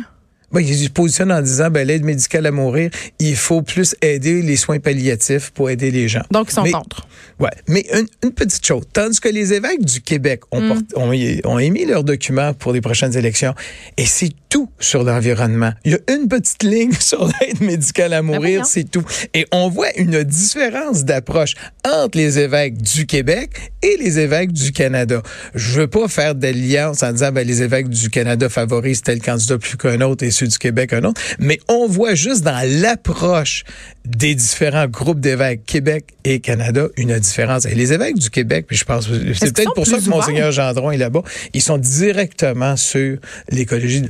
Ben, 0.52 0.62
il 0.62 0.76
se 0.76 0.90
positionne 0.90 1.32
en 1.32 1.42
disant 1.42 1.70
ben, 1.70 1.86
l'aide 1.86 2.04
médicale 2.04 2.46
à 2.46 2.52
mourir, 2.52 2.90
il 3.20 3.36
faut 3.36 3.62
plus 3.62 3.96
aider 4.02 4.42
les 4.42 4.56
soins 4.56 4.80
palliatifs 4.80 5.52
pour 5.52 5.70
aider 5.70 5.92
les 5.92 6.08
gens. 6.08 6.24
Donc, 6.32 6.48
ils 6.50 6.54
sont 6.54 6.64
contre. 6.64 7.08
Ouais, 7.40 7.50
mais 7.68 7.86
une, 8.24 8.32
petite 8.32 8.66
chose, 8.66 8.84
tandis 8.94 9.20
que 9.20 9.30
les 9.30 9.54
évêques 9.54 9.84
du 9.84 10.02
Québec 10.02 10.42
ont, 10.52 10.62
mm. 10.62 10.84
ont, 10.96 11.12
ont 11.46 11.60
émis 11.60 11.86
leurs 11.86 12.04
documents 12.04 12.54
pour 12.54 12.72
les 12.72 12.82
prochaines 12.82 13.18
élections, 13.18 13.54
et 13.98 14.06
c'est 14.06 14.32
tout 14.56 14.70
sur 14.80 15.04
l'environnement. 15.04 15.74
Il 15.84 15.92
y 15.92 15.96
a 15.96 16.16
une 16.16 16.30
petite 16.30 16.64
ligne 16.64 16.94
sur 17.00 17.28
l'aide 17.28 17.60
médicale 17.60 18.14
à 18.14 18.22
ben 18.22 18.34
mourir, 18.34 18.66
c'est 18.66 18.90
tout. 18.90 19.04
Et 19.34 19.46
on 19.52 19.68
voit 19.68 19.94
une 19.98 20.24
différence 20.24 21.04
d'approche 21.04 21.56
entre 21.86 22.18
les 22.18 22.40
évêques 22.40 22.82
du 22.82 23.06
Québec 23.06 23.74
et 23.82 23.98
les 23.98 24.18
évêques 24.20 24.54
du 24.54 24.72
Canada. 24.72 25.22
Je 25.56 25.82
veux 25.82 25.88
pas 25.88 26.08
faire 26.08 26.36
d'alliance 26.36 27.04
en 27.04 27.12
disant 27.12 27.34
ben, 27.34 27.46
les 27.46 27.64
évêques 27.64 27.90
du 27.90 28.10
Canada 28.10 28.48
favorisent 28.48 29.02
tel 29.02 29.22
candidat 29.22 29.58
plus 29.58 29.76
qu'un 29.76 30.00
autre 30.00 30.24
et 30.24 30.32
ceux 30.36 30.48
du 30.48 30.58
Québec 30.58 30.94
un 30.94 31.04
autre. 31.04 31.22
Mais 31.40 31.60
on 31.68 31.88
voit 31.88 32.16
juste 32.16 32.44
dans 32.44 32.62
l'approche 32.82 33.64
des 34.06 34.36
différents 34.36 34.88
groupes 34.88 35.20
d'évêques 35.20 35.66
Québec 35.66 36.06
et 36.24 36.40
Canada 36.40 36.88
une 36.98 37.18
différence. 37.18 37.66
Et 37.66 37.76
les 37.76 37.94
évêques 37.94 38.18
du 38.18 38.30
Québec, 38.30 38.66
puis 38.68 38.78
je 38.78 38.86
pense, 38.86 39.08
c'est 39.08 39.54
peut-être 39.54 39.74
pour 39.74 39.88
ça 39.88 39.98
que 39.98 40.10
Monseigneur 40.10 40.52
Gendron 40.52 40.92
est 40.92 40.98
là-bas, 40.98 41.24
ils 41.54 41.62
sont 41.62 41.78
directement 41.78 42.78
sur 42.78 43.18
l'écologie. 43.50 44.04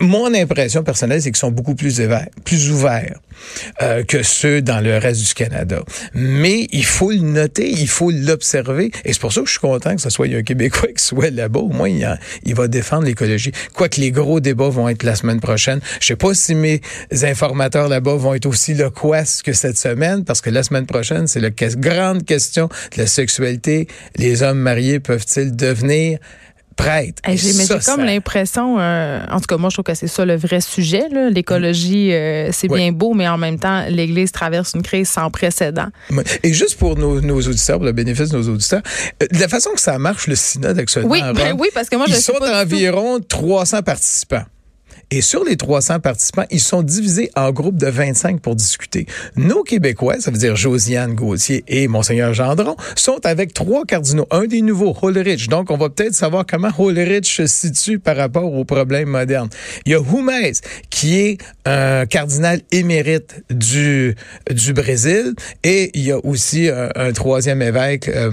Mon 0.00 0.32
impression 0.34 0.82
personnelle, 0.82 1.22
c'est 1.22 1.30
qu'ils 1.30 1.38
sont 1.38 1.50
beaucoup 1.50 1.74
plus 1.74 2.00
évêques, 2.00 2.30
plus 2.44 2.70
ouverts 2.70 3.18
euh, 3.82 4.04
que 4.04 4.22
ceux 4.22 4.62
dans 4.62 4.80
le 4.80 4.98
reste 4.98 5.26
du 5.26 5.34
Canada. 5.34 5.82
Mais 6.14 6.68
il 6.72 6.84
faut 6.84 7.10
le 7.10 7.18
noter, 7.18 7.70
il 7.70 7.88
faut 7.88 8.10
l'observer. 8.10 8.90
Et 9.04 9.12
c'est 9.12 9.20
pour 9.20 9.32
ça 9.32 9.40
que 9.40 9.46
je 9.46 9.52
suis 9.52 9.60
content 9.60 9.94
que 9.96 10.02
ce 10.02 10.10
soit 10.10 10.26
un 10.26 10.42
Québécois 10.42 10.88
qui 10.96 11.04
soit 11.04 11.30
là-bas. 11.30 11.60
Au 11.60 11.68
moins, 11.68 11.88
il, 11.88 12.18
il 12.44 12.54
va 12.54 12.68
défendre 12.68 13.04
l'écologie. 13.04 13.52
Quoique 13.74 14.00
les 14.00 14.10
gros 14.10 14.40
débats 14.40 14.68
vont 14.68 14.88
être 14.88 15.02
la 15.02 15.14
semaine 15.14 15.40
prochaine. 15.40 15.69
Je 16.00 16.06
sais 16.06 16.16
pas 16.16 16.34
si 16.34 16.54
mes 16.54 16.80
informateurs 17.22 17.88
là-bas 17.88 18.16
vont 18.16 18.34
être 18.34 18.46
aussi 18.46 18.74
loquaces 18.74 19.42
que 19.42 19.52
cette 19.52 19.76
semaine, 19.76 20.24
parce 20.24 20.40
que 20.40 20.50
la 20.50 20.62
semaine 20.62 20.86
prochaine, 20.86 21.26
c'est 21.26 21.40
la 21.40 21.50
grande 21.50 22.24
question 22.24 22.68
de 22.96 23.02
la 23.02 23.06
sexualité. 23.06 23.86
Les 24.16 24.42
hommes 24.42 24.58
mariés 24.58 25.00
peuvent-ils 25.00 25.54
devenir 25.54 26.18
prêtre. 26.80 27.22
j'ai 27.34 27.52
comme 27.84 28.04
l'impression, 28.04 28.78
euh, 28.78 29.20
en 29.30 29.40
tout 29.40 29.46
cas 29.46 29.56
moi 29.56 29.70
je 29.70 29.76
trouve 29.76 29.84
que 29.84 29.94
c'est 29.94 30.06
ça 30.06 30.24
le 30.24 30.36
vrai 30.36 30.60
sujet. 30.60 31.04
L'écologie, 31.30 32.12
euh, 32.12 32.50
c'est 32.52 32.68
bien 32.68 32.92
beau, 32.92 33.14
mais 33.14 33.28
en 33.28 33.38
même 33.38 33.58
temps, 33.58 33.84
l'Église 33.88 34.32
traverse 34.32 34.72
une 34.74 34.82
crise 34.82 35.08
sans 35.08 35.30
précédent. 35.30 35.88
Et 36.42 36.52
juste 36.52 36.78
pour 36.78 36.96
nos, 36.96 37.18
auditeurs, 37.18 37.76
pour 37.76 37.86
le 37.86 37.92
bénéfice 37.92 38.30
de 38.30 38.38
nos 38.38 38.48
auditeurs, 38.48 38.82
euh, 39.22 39.26
de 39.30 39.38
la 39.38 39.48
façon 39.48 39.70
que 39.70 39.80
ça 39.80 39.98
marche, 39.98 40.26
le 40.26 40.36
synode 40.36 40.78
actuellement, 40.78 41.10
oui, 41.10 41.22
ben 41.34 41.56
oui, 41.58 41.68
parce 41.74 41.88
que 41.88 41.96
moi 41.96 42.06
je 42.08 42.14
ils 42.14 42.20
sont 42.20 42.32
environ 42.42 43.20
300 43.20 43.82
participants. 43.82 44.44
Et 45.12 45.22
sur 45.22 45.44
les 45.44 45.56
300 45.56 45.98
participants, 45.98 46.44
ils 46.50 46.60
sont 46.60 46.82
divisés 46.82 47.30
en 47.34 47.50
groupes 47.50 47.76
de 47.76 47.88
25 47.88 48.40
pour 48.40 48.54
discuter. 48.54 49.06
Nos 49.36 49.64
Québécois, 49.64 50.20
ça 50.20 50.30
veut 50.30 50.38
dire 50.38 50.54
Josiane 50.54 51.14
Gauthier 51.14 51.64
et 51.66 51.88
Monseigneur 51.88 52.32
Gendron, 52.32 52.76
sont 52.94 53.18
avec 53.24 53.52
trois 53.52 53.84
cardinaux. 53.84 54.28
Un 54.30 54.44
des 54.44 54.62
nouveaux, 54.62 54.96
Hollerich. 55.02 55.48
Donc, 55.48 55.72
on 55.72 55.76
va 55.76 55.90
peut-être 55.90 56.14
savoir 56.14 56.44
comment 56.46 56.70
Hollerich 56.78 57.26
se 57.26 57.46
situe 57.46 57.98
par 57.98 58.16
rapport 58.16 58.52
aux 58.52 58.64
problèmes 58.64 59.08
modernes. 59.08 59.48
Il 59.84 59.92
y 59.92 59.94
a 59.96 60.00
Humez, 60.00 60.52
qui 60.90 61.18
est 61.18 61.38
un 61.64 62.06
cardinal 62.06 62.60
émérite 62.70 63.42
du, 63.50 64.14
du 64.48 64.72
Brésil. 64.72 65.34
Et 65.64 65.90
il 65.94 66.02
y 66.02 66.12
a 66.12 66.24
aussi 66.24 66.68
un, 66.68 67.12
troisième 67.12 67.62
évêque, 67.62 68.08
euh, 68.08 68.30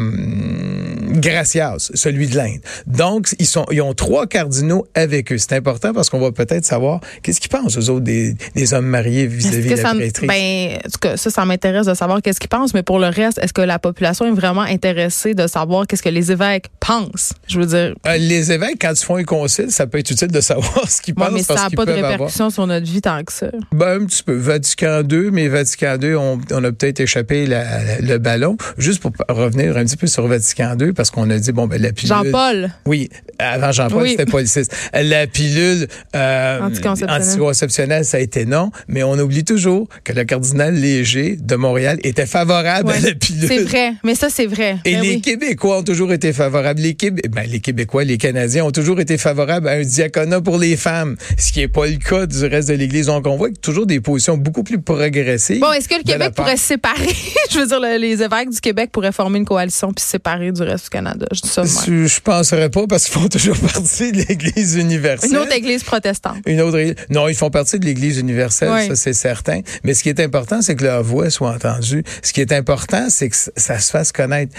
Gracias, 1.08 1.92
celui 1.94 2.28
de 2.28 2.36
l'Inde. 2.36 2.60
Donc, 2.86 3.30
ils, 3.40 3.46
sont, 3.46 3.66
ils 3.72 3.82
ont 3.82 3.94
trois 3.94 4.28
cardinaux 4.28 4.86
avec 4.94 5.32
eux. 5.32 5.38
C'est 5.38 5.54
important 5.54 5.94
parce 5.94 6.10
qu'on 6.10 6.20
va 6.20 6.32
peut-être 6.32 6.66
savoir 6.66 7.02
qu'est-ce 7.24 7.40
qu'ils 7.40 7.50
pensent, 7.50 7.78
aux 7.78 7.90
autres, 7.90 8.06
des, 8.06 8.36
des 8.56 8.74
hommes 8.74 8.88
mariés 8.88 9.28
vis-à-vis 9.28 9.76
de 9.76 9.82
la 9.82 9.94
prêtrise. 9.94 10.28
Ben, 10.28 10.78
en 10.86 10.90
tout 10.90 11.00
cas, 11.00 11.18
ça, 11.18 11.30
ça 11.30 11.46
m'intéresse 11.46 11.86
de 11.86 11.94
savoir 11.94 12.22
qu'est-ce 12.22 12.40
qu'ils 12.40 12.50
pensent, 12.50 12.74
mais 12.74 12.84
pour 12.84 13.00
le 13.00 13.08
reste, 13.08 13.40
est-ce 13.40 13.54
que 13.54 13.62
la 13.62 13.80
population 13.80 14.26
est 14.26 14.32
vraiment 14.32 14.62
intéressée 14.62 15.34
de 15.34 15.48
savoir 15.48 15.88
qu'est-ce 15.88 16.04
que 16.04 16.10
les 16.10 16.32
évêques 16.32 16.68
pensent? 16.80 17.34
Je 17.48 17.60
veux 17.60 17.66
dire. 17.66 17.96
Euh, 18.06 18.18
les 18.18 18.52
évêques, 18.52 18.78
quand 18.82 18.92
ils 18.92 19.06
font 19.06 19.16
un 19.18 19.24
concile, 19.24 19.72
ça 19.72 19.88
peut 19.88 20.00
être 20.00 20.12
utile 20.12 20.32
de 20.32 20.42
savoir 20.42 20.90
ce 20.90 21.02
qu'ils 21.02 21.16
pensent. 21.16 21.32
Mais 21.32 21.44
ça 21.44 21.56
n'a 21.56 21.70
pas 21.70 21.86
de 21.86 21.92
répercussions 21.92 22.50
sur 22.50 22.68
notre 22.68 22.86
vie 22.86 23.02
tant 23.02 23.24
que 23.24 23.32
ça. 23.32 23.48
Ben, 23.72 24.02
un 24.02 24.06
petit 24.06 24.24
peu. 24.24 24.36
Vatican 24.36 25.02
II, 25.10 25.32
mais 25.32 25.48
Vatican 25.48 25.98
II, 26.02 26.16
on, 26.16 26.40
on 26.52 26.64
a 26.64 26.72
peut-être 26.72 27.00
échappé 27.00 27.46
la, 27.46 28.00
le 28.00 28.18
ballon. 28.18 28.58
Juste 28.78 29.02
pour 29.02 29.12
revenir 29.30 29.78
un 29.78 29.86
petit 29.86 29.98
peu 29.98 30.08
sur 30.08 30.28
Vatican 30.28 30.76
II, 30.80 30.94
parce 30.98 31.12
qu'on 31.12 31.30
a 31.30 31.38
dit, 31.38 31.52
bon, 31.52 31.68
ben, 31.68 31.80
la 31.82 31.94
pilule. 31.94 32.10
Jean-Paul. 32.10 32.72
Oui, 32.88 33.10
avant 33.38 33.72
Jean-Paul, 33.72 34.10
c'était 34.10 34.26
policiste. 34.26 34.76
La 34.94 35.28
pilule, 35.28 35.88
euh, 36.16 36.60
euh, 36.60 36.62
anticonceptionnel. 36.62 38.04
ça 38.04 38.18
a 38.18 38.20
été 38.20 38.46
non, 38.46 38.72
mais 38.88 39.04
on 39.04 39.18
oublie 39.20 39.44
toujours 39.44 39.88
que 40.04 40.12
le 40.12 40.24
cardinal 40.24 40.74
Léger 40.74 41.38
de 41.40 41.56
Montréal 41.56 42.00
était 42.04 42.26
favorable 42.26 42.92
à 42.92 43.00
la 43.00 43.14
pilule. 43.14 43.48
C'est 43.48 43.64
vrai, 43.64 43.94
mais 44.04 44.16
ça 44.16 44.30
c'est 44.30 44.48
vrai. 44.48 44.78
Et 44.86 44.96
ben 44.96 45.02
les 45.04 45.22
Québécois 45.22 45.80
ont 45.80 45.84
toujours 45.84 46.12
été 46.12 46.34
favorables. 46.34 46.82
Les, 46.82 46.98
ben, 47.30 47.48
les 47.48 47.60
Québécois, 47.60 48.04
les 48.04 48.18
Canadiens 48.18 48.66
ont 48.66 48.72
toujours 48.72 49.00
été 49.00 49.18
favorables 49.18 49.68
à 49.68 49.74
un 49.74 49.84
diaconat 49.84 50.42
pour 50.42 50.58
les 50.58 50.76
femmes, 50.76 51.16
ce 51.38 51.52
qui 51.52 51.60
n'est 51.60 51.68
pas 51.68 51.86
le 51.86 51.98
cas 51.98 52.26
du 52.26 52.44
reste 52.46 52.70
de 52.70 52.74
l'Église. 52.74 53.06
Donc 53.06 53.28
on 53.28 53.38
voit 53.38 53.50
toujours 53.62 53.86
des 53.86 54.00
positions 54.00 54.36
beaucoup 54.36 54.64
plus 54.64 54.82
progressives. 54.82 55.60
Bon, 55.60 55.72
est-ce 55.74 55.88
que 55.88 55.96
le 55.96 56.04
Québec 56.04 56.34
pourrait 56.36 56.58
se 56.58 56.66
séparer? 56.66 57.16
Je 57.52 57.60
veux 57.60 57.68
dire, 57.68 57.80
les 57.80 58.24
évêques 58.24 58.50
du 58.50 58.60
Québec 58.60 58.90
pourraient 58.92 59.12
former 59.12 59.38
une 59.38 59.46
coalition 59.46 59.94
puis 59.94 60.04
se 60.04 60.10
séparer 60.10 60.52
du 60.52 60.64
reste 60.64 60.87
du 60.88 60.90
Canada. 60.90 61.28
Je 61.32 61.42
dis 61.42 61.50
ça. 61.50 61.64
Je, 61.64 62.08
je 62.08 62.22
penserais 62.22 62.70
pas 62.70 62.88
parce 62.88 63.06
qu'ils 63.06 63.20
font 63.20 63.28
toujours 63.30 63.58
partie 63.58 64.12
de 64.12 64.24
l'Église 64.28 64.76
universelle. 64.76 65.32
Une 65.32 65.38
autre 65.38 65.52
Église 65.54 65.84
protestante. 65.84 66.38
Une 66.46 66.62
autre. 66.62 66.78
Non, 67.10 67.28
ils 67.28 67.36
font 67.36 67.50
partie 67.50 67.80
de 67.80 67.86
l'Église 67.86 68.18
universelle, 68.18 68.88
ça 68.88 68.96
c'est 68.96 69.14
certain. 69.14 69.62
Mais 69.84 69.94
ce 69.94 70.04
qui 70.04 70.10
est 70.10 70.20
important, 70.20 70.62
c'est 70.62 70.76
que 70.76 70.84
leur 70.84 71.04
voix 71.04 71.30
soit 71.30 71.52
entendue. 71.52 72.04
Ce 72.22 72.34
qui 72.34 72.42
est 72.42 72.52
important, 72.52 73.08
c'est 73.10 73.30
que 73.30 73.36
ça 73.36 73.80
se 73.80 73.92
fasse 73.92 74.12
connaître. 74.12 74.54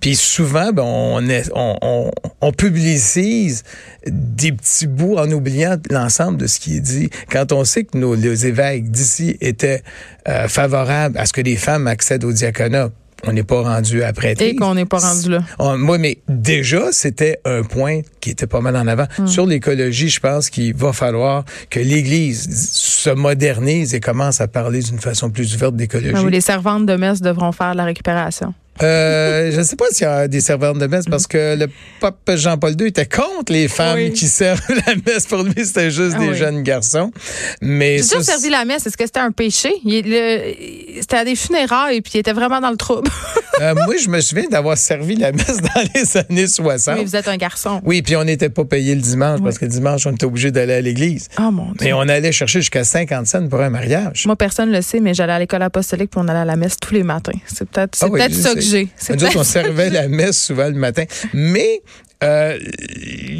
Puis 0.00 0.16
souvent, 0.16 0.72
ben, 0.72 0.82
on, 0.82 1.28
est, 1.28 1.50
on, 1.54 1.76
on, 1.82 2.10
on, 2.40 2.52
publicise 2.52 3.64
des 4.06 4.52
petits 4.52 4.86
bouts 4.86 5.16
en 5.16 5.30
oubliant 5.30 5.76
l'ensemble 5.90 6.38
de 6.38 6.46
ce 6.46 6.60
qui 6.60 6.76
est 6.76 6.80
dit. 6.80 7.10
Quand 7.30 7.52
on 7.52 7.64
sait 7.64 7.84
que 7.84 7.96
nos 7.96 8.14
les 8.14 8.46
évêques 8.46 8.90
d'ici 8.90 9.36
étaient 9.40 9.82
euh, 10.28 10.48
favorables 10.48 11.18
à 11.18 11.26
ce 11.26 11.32
que 11.32 11.40
les 11.40 11.56
femmes 11.56 11.86
accèdent 11.86 12.24
au 12.24 12.32
diaconat, 12.32 12.90
on 13.26 13.32
n'est 13.32 13.42
pas 13.42 13.62
rendu 13.62 14.02
après. 14.02 14.34
Et 14.40 14.56
qu'on 14.56 14.74
n'est 14.74 14.84
pas 14.84 14.98
rendu 14.98 15.30
là. 15.30 15.76
moi, 15.76 15.98
mais 15.98 16.18
déjà, 16.28 16.92
c'était 16.92 17.38
un 17.44 17.62
point 17.62 18.00
qui 18.20 18.30
était 18.30 18.46
pas 18.46 18.60
mal 18.60 18.76
en 18.76 18.86
avant. 18.86 19.06
Hmm. 19.18 19.26
Sur 19.26 19.46
l'écologie, 19.46 20.08
je 20.08 20.20
pense 20.20 20.50
qu'il 20.50 20.74
va 20.74 20.92
falloir 20.92 21.44
que 21.70 21.80
l'Église 21.80 22.48
se 22.72 23.10
modernise 23.10 23.94
et 23.94 24.00
commence 24.00 24.40
à 24.40 24.48
parler 24.48 24.80
d'une 24.80 24.98
façon 24.98 25.30
plus 25.30 25.54
ouverte 25.54 25.76
d'écologie. 25.76 26.30
les 26.30 26.40
servantes 26.40 26.86
de 26.86 26.96
messe 26.96 27.20
devront 27.20 27.52
faire 27.52 27.74
la 27.74 27.84
récupération. 27.84 28.54
Euh, 28.82 29.50
je 29.52 29.58
ne 29.58 29.62
sais 29.62 29.76
pas 29.76 29.84
s'il 29.90 30.06
y 30.06 30.10
a 30.10 30.28
des 30.28 30.40
serveurs 30.40 30.74
de 30.74 30.86
messe 30.86 31.04
parce 31.04 31.26
que 31.26 31.56
le 31.56 31.66
pape 32.00 32.30
Jean-Paul 32.34 32.74
II 32.80 32.86
était 32.86 33.06
contre 33.06 33.52
les 33.52 33.68
femmes 33.68 34.10
qui 34.10 34.26
servent 34.26 34.62
la 34.68 34.94
messe. 35.06 35.26
Pour 35.26 35.42
lui, 35.42 35.64
c'était 35.64 35.90
juste 35.90 36.16
ah 36.16 36.20
des 36.20 36.34
jeunes 36.34 36.62
garçons. 36.62 37.12
Mais 37.60 37.98
J'ai 37.98 38.04
toujours 38.04 38.22
servi 38.22 38.50
la 38.50 38.64
messe. 38.64 38.86
Est-ce 38.86 38.96
que 38.96 39.04
c'était 39.04 39.20
un 39.20 39.30
péché? 39.30 39.72
C'était 39.84 41.16
à 41.16 41.24
des 41.24 41.36
funérailles 41.36 41.96
et 41.96 42.02
puis 42.02 42.12
il 42.14 42.20
était 42.20 42.32
vraiment 42.32 42.60
dans 42.60 42.70
le 42.70 42.76
trouble. 42.76 43.10
euh, 43.60 43.74
moi, 43.74 43.94
je 44.02 44.08
me 44.08 44.20
souviens 44.20 44.48
d'avoir 44.48 44.78
servi 44.78 45.16
la 45.16 45.32
messe 45.32 45.58
dans 45.60 45.88
les 45.94 46.16
années 46.16 46.46
60. 46.46 46.96
Mais 46.96 47.04
vous 47.04 47.16
êtes 47.16 47.28
un 47.28 47.36
garçon. 47.36 47.80
Oui, 47.84 48.02
puis 48.02 48.16
on 48.16 48.24
n'était 48.24 48.48
pas 48.48 48.64
payé 48.64 48.94
le 48.94 49.02
dimanche 49.02 49.40
parce 49.42 49.58
que 49.58 49.66
le 49.66 49.70
dimanche, 49.70 50.06
on 50.06 50.12
était 50.12 50.24
obligé 50.24 50.50
d'aller 50.50 50.74
à 50.74 50.80
l'église. 50.80 51.28
Oh 51.38 51.50
mon 51.50 51.66
Dieu. 51.66 51.76
Mais 51.82 51.92
on 51.92 52.00
allait 52.00 52.32
chercher 52.32 52.60
jusqu'à 52.60 52.84
50 52.84 53.26
cents 53.26 53.46
pour 53.48 53.60
un 53.60 53.70
mariage. 53.70 54.24
Moi, 54.26 54.36
personne 54.36 54.70
ne 54.70 54.76
le 54.76 54.82
sait, 54.82 55.00
mais 55.00 55.14
j'allais 55.14 55.34
à 55.34 55.38
l'école 55.38 55.62
apostolique 55.62 56.10
puis 56.10 56.20
on 56.22 56.28
allait 56.28 56.40
à 56.40 56.44
la 56.44 56.56
messe 56.56 56.76
tous 56.78 56.94
les 56.94 57.02
matins. 57.02 57.32
C'est 57.46 57.68
peut-être 57.68 57.98
ah 58.00 58.08
peut 58.08 58.32
ça 58.32 58.54
que 58.70 59.12
nous 59.12 59.24
autres, 59.24 59.38
on 59.38 59.44
servait 59.44 59.90
la 59.90 60.08
messe 60.08 60.42
souvent 60.42 60.68
le 60.68 60.74
matin. 60.74 61.04
Mais 61.32 61.82
euh, 62.22 62.58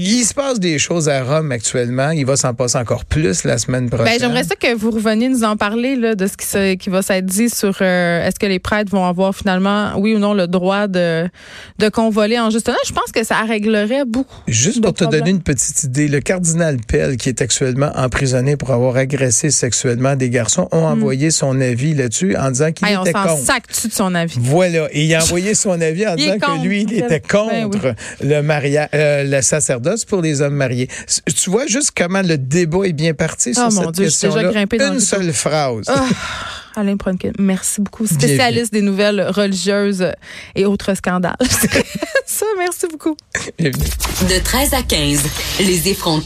il 0.04 0.24
se 0.24 0.34
passe 0.34 0.58
des 0.58 0.78
choses 0.78 1.08
à 1.08 1.22
Rome 1.22 1.52
actuellement. 1.52 2.10
Il 2.10 2.26
va 2.26 2.36
s'en 2.36 2.54
passer 2.54 2.78
encore 2.78 3.04
plus 3.04 3.44
la 3.44 3.58
semaine 3.58 3.88
prochaine. 3.88 4.06
Ben, 4.06 4.20
J'aimerais 4.20 4.44
ça 4.44 4.56
que 4.56 4.74
vous 4.74 4.90
reveniez 4.90 5.28
nous 5.28 5.44
en 5.44 5.56
parler 5.56 5.94
là, 5.96 6.14
de 6.14 6.26
ce 6.26 6.36
qui, 6.36 6.78
qui 6.78 6.90
va 6.90 7.02
s'être 7.02 7.26
dit 7.26 7.48
sur 7.48 7.76
euh, 7.80 8.26
est-ce 8.26 8.38
que 8.38 8.46
les 8.46 8.58
prêtres 8.58 8.90
vont 8.90 9.06
avoir 9.06 9.34
finalement, 9.34 9.92
oui 9.98 10.14
ou 10.14 10.18
non, 10.18 10.34
le 10.34 10.48
droit 10.48 10.88
de, 10.88 11.28
de 11.78 11.88
convoler 11.88 12.38
en 12.40 12.50
juste 12.50 12.70
Je 12.86 12.92
pense 12.92 13.12
que 13.12 13.24
ça 13.24 13.40
réglerait 13.42 14.04
beaucoup. 14.04 14.40
Juste 14.48 14.82
pour 14.82 14.94
te 14.94 15.04
donner 15.04 15.30
une 15.30 15.42
petite 15.42 15.84
idée, 15.84 16.08
le 16.08 16.20
cardinal 16.20 16.78
Pell, 16.86 17.16
qui 17.16 17.28
est 17.28 17.40
actuellement 17.40 17.92
emprisonné 17.94 18.56
pour 18.56 18.70
avoir 18.72 18.96
agressé 18.96 19.50
sexuellement 19.50 20.16
des 20.16 20.30
garçons, 20.30 20.68
ont 20.72 20.88
hmm. 20.88 20.92
envoyé 20.92 21.30
son 21.30 21.60
avis 21.60 21.94
là-dessus 21.94 22.36
en 22.36 22.50
disant 22.50 22.72
qu'il 22.72 22.88
était 22.88 23.12
contre. 23.12 23.32
On 23.32 23.36
s'en 23.36 23.44
sac 23.44 23.64
de 23.84 23.92
son 23.92 24.14
avis? 24.14 24.38
Voilà. 24.40 24.88
Et 24.92 25.04
il 25.04 25.14
a 25.14 25.22
envoyé 25.22 25.54
son 25.54 25.80
avis 25.80 26.06
en 26.06 26.16
disant 26.16 26.38
que 26.38 26.66
lui, 26.66 26.82
il 26.82 26.94
était 26.94 27.20
ben 27.20 27.22
contre 27.28 27.94
le 28.22 28.40
mariage 28.40 28.71
euh, 28.76 29.24
le 29.24 29.42
sacerdoce 29.42 30.04
pour 30.04 30.22
les 30.22 30.40
hommes 30.40 30.54
mariés. 30.54 30.88
Tu 31.34 31.50
vois 31.50 31.66
juste 31.66 31.92
comment 31.96 32.22
le 32.22 32.38
débat 32.38 32.84
est 32.84 32.92
bien 32.92 33.14
parti 33.14 33.54
sur 33.54 33.64
oh, 33.66 33.70
cette 33.70 33.96
question-là. 33.96 34.64
Une 34.92 35.00
seule 35.00 35.32
phrase. 35.32 35.86
Oh, 35.88 36.00
Alain 36.74 36.96
Pronkin, 36.96 37.32
merci 37.38 37.80
beaucoup. 37.80 38.06
Spécialiste 38.06 38.72
des 38.72 38.80
nouvelles 38.80 39.20
religieuses 39.28 40.06
et 40.54 40.64
autres 40.64 40.94
scandales. 40.94 41.36
Ça, 42.26 42.46
merci 42.58 42.86
beaucoup. 42.90 43.16
De 43.58 44.42
13 44.42 44.74
à 44.74 44.82
15, 44.82 45.20
les 45.60 45.88
effrontés. 45.88 46.20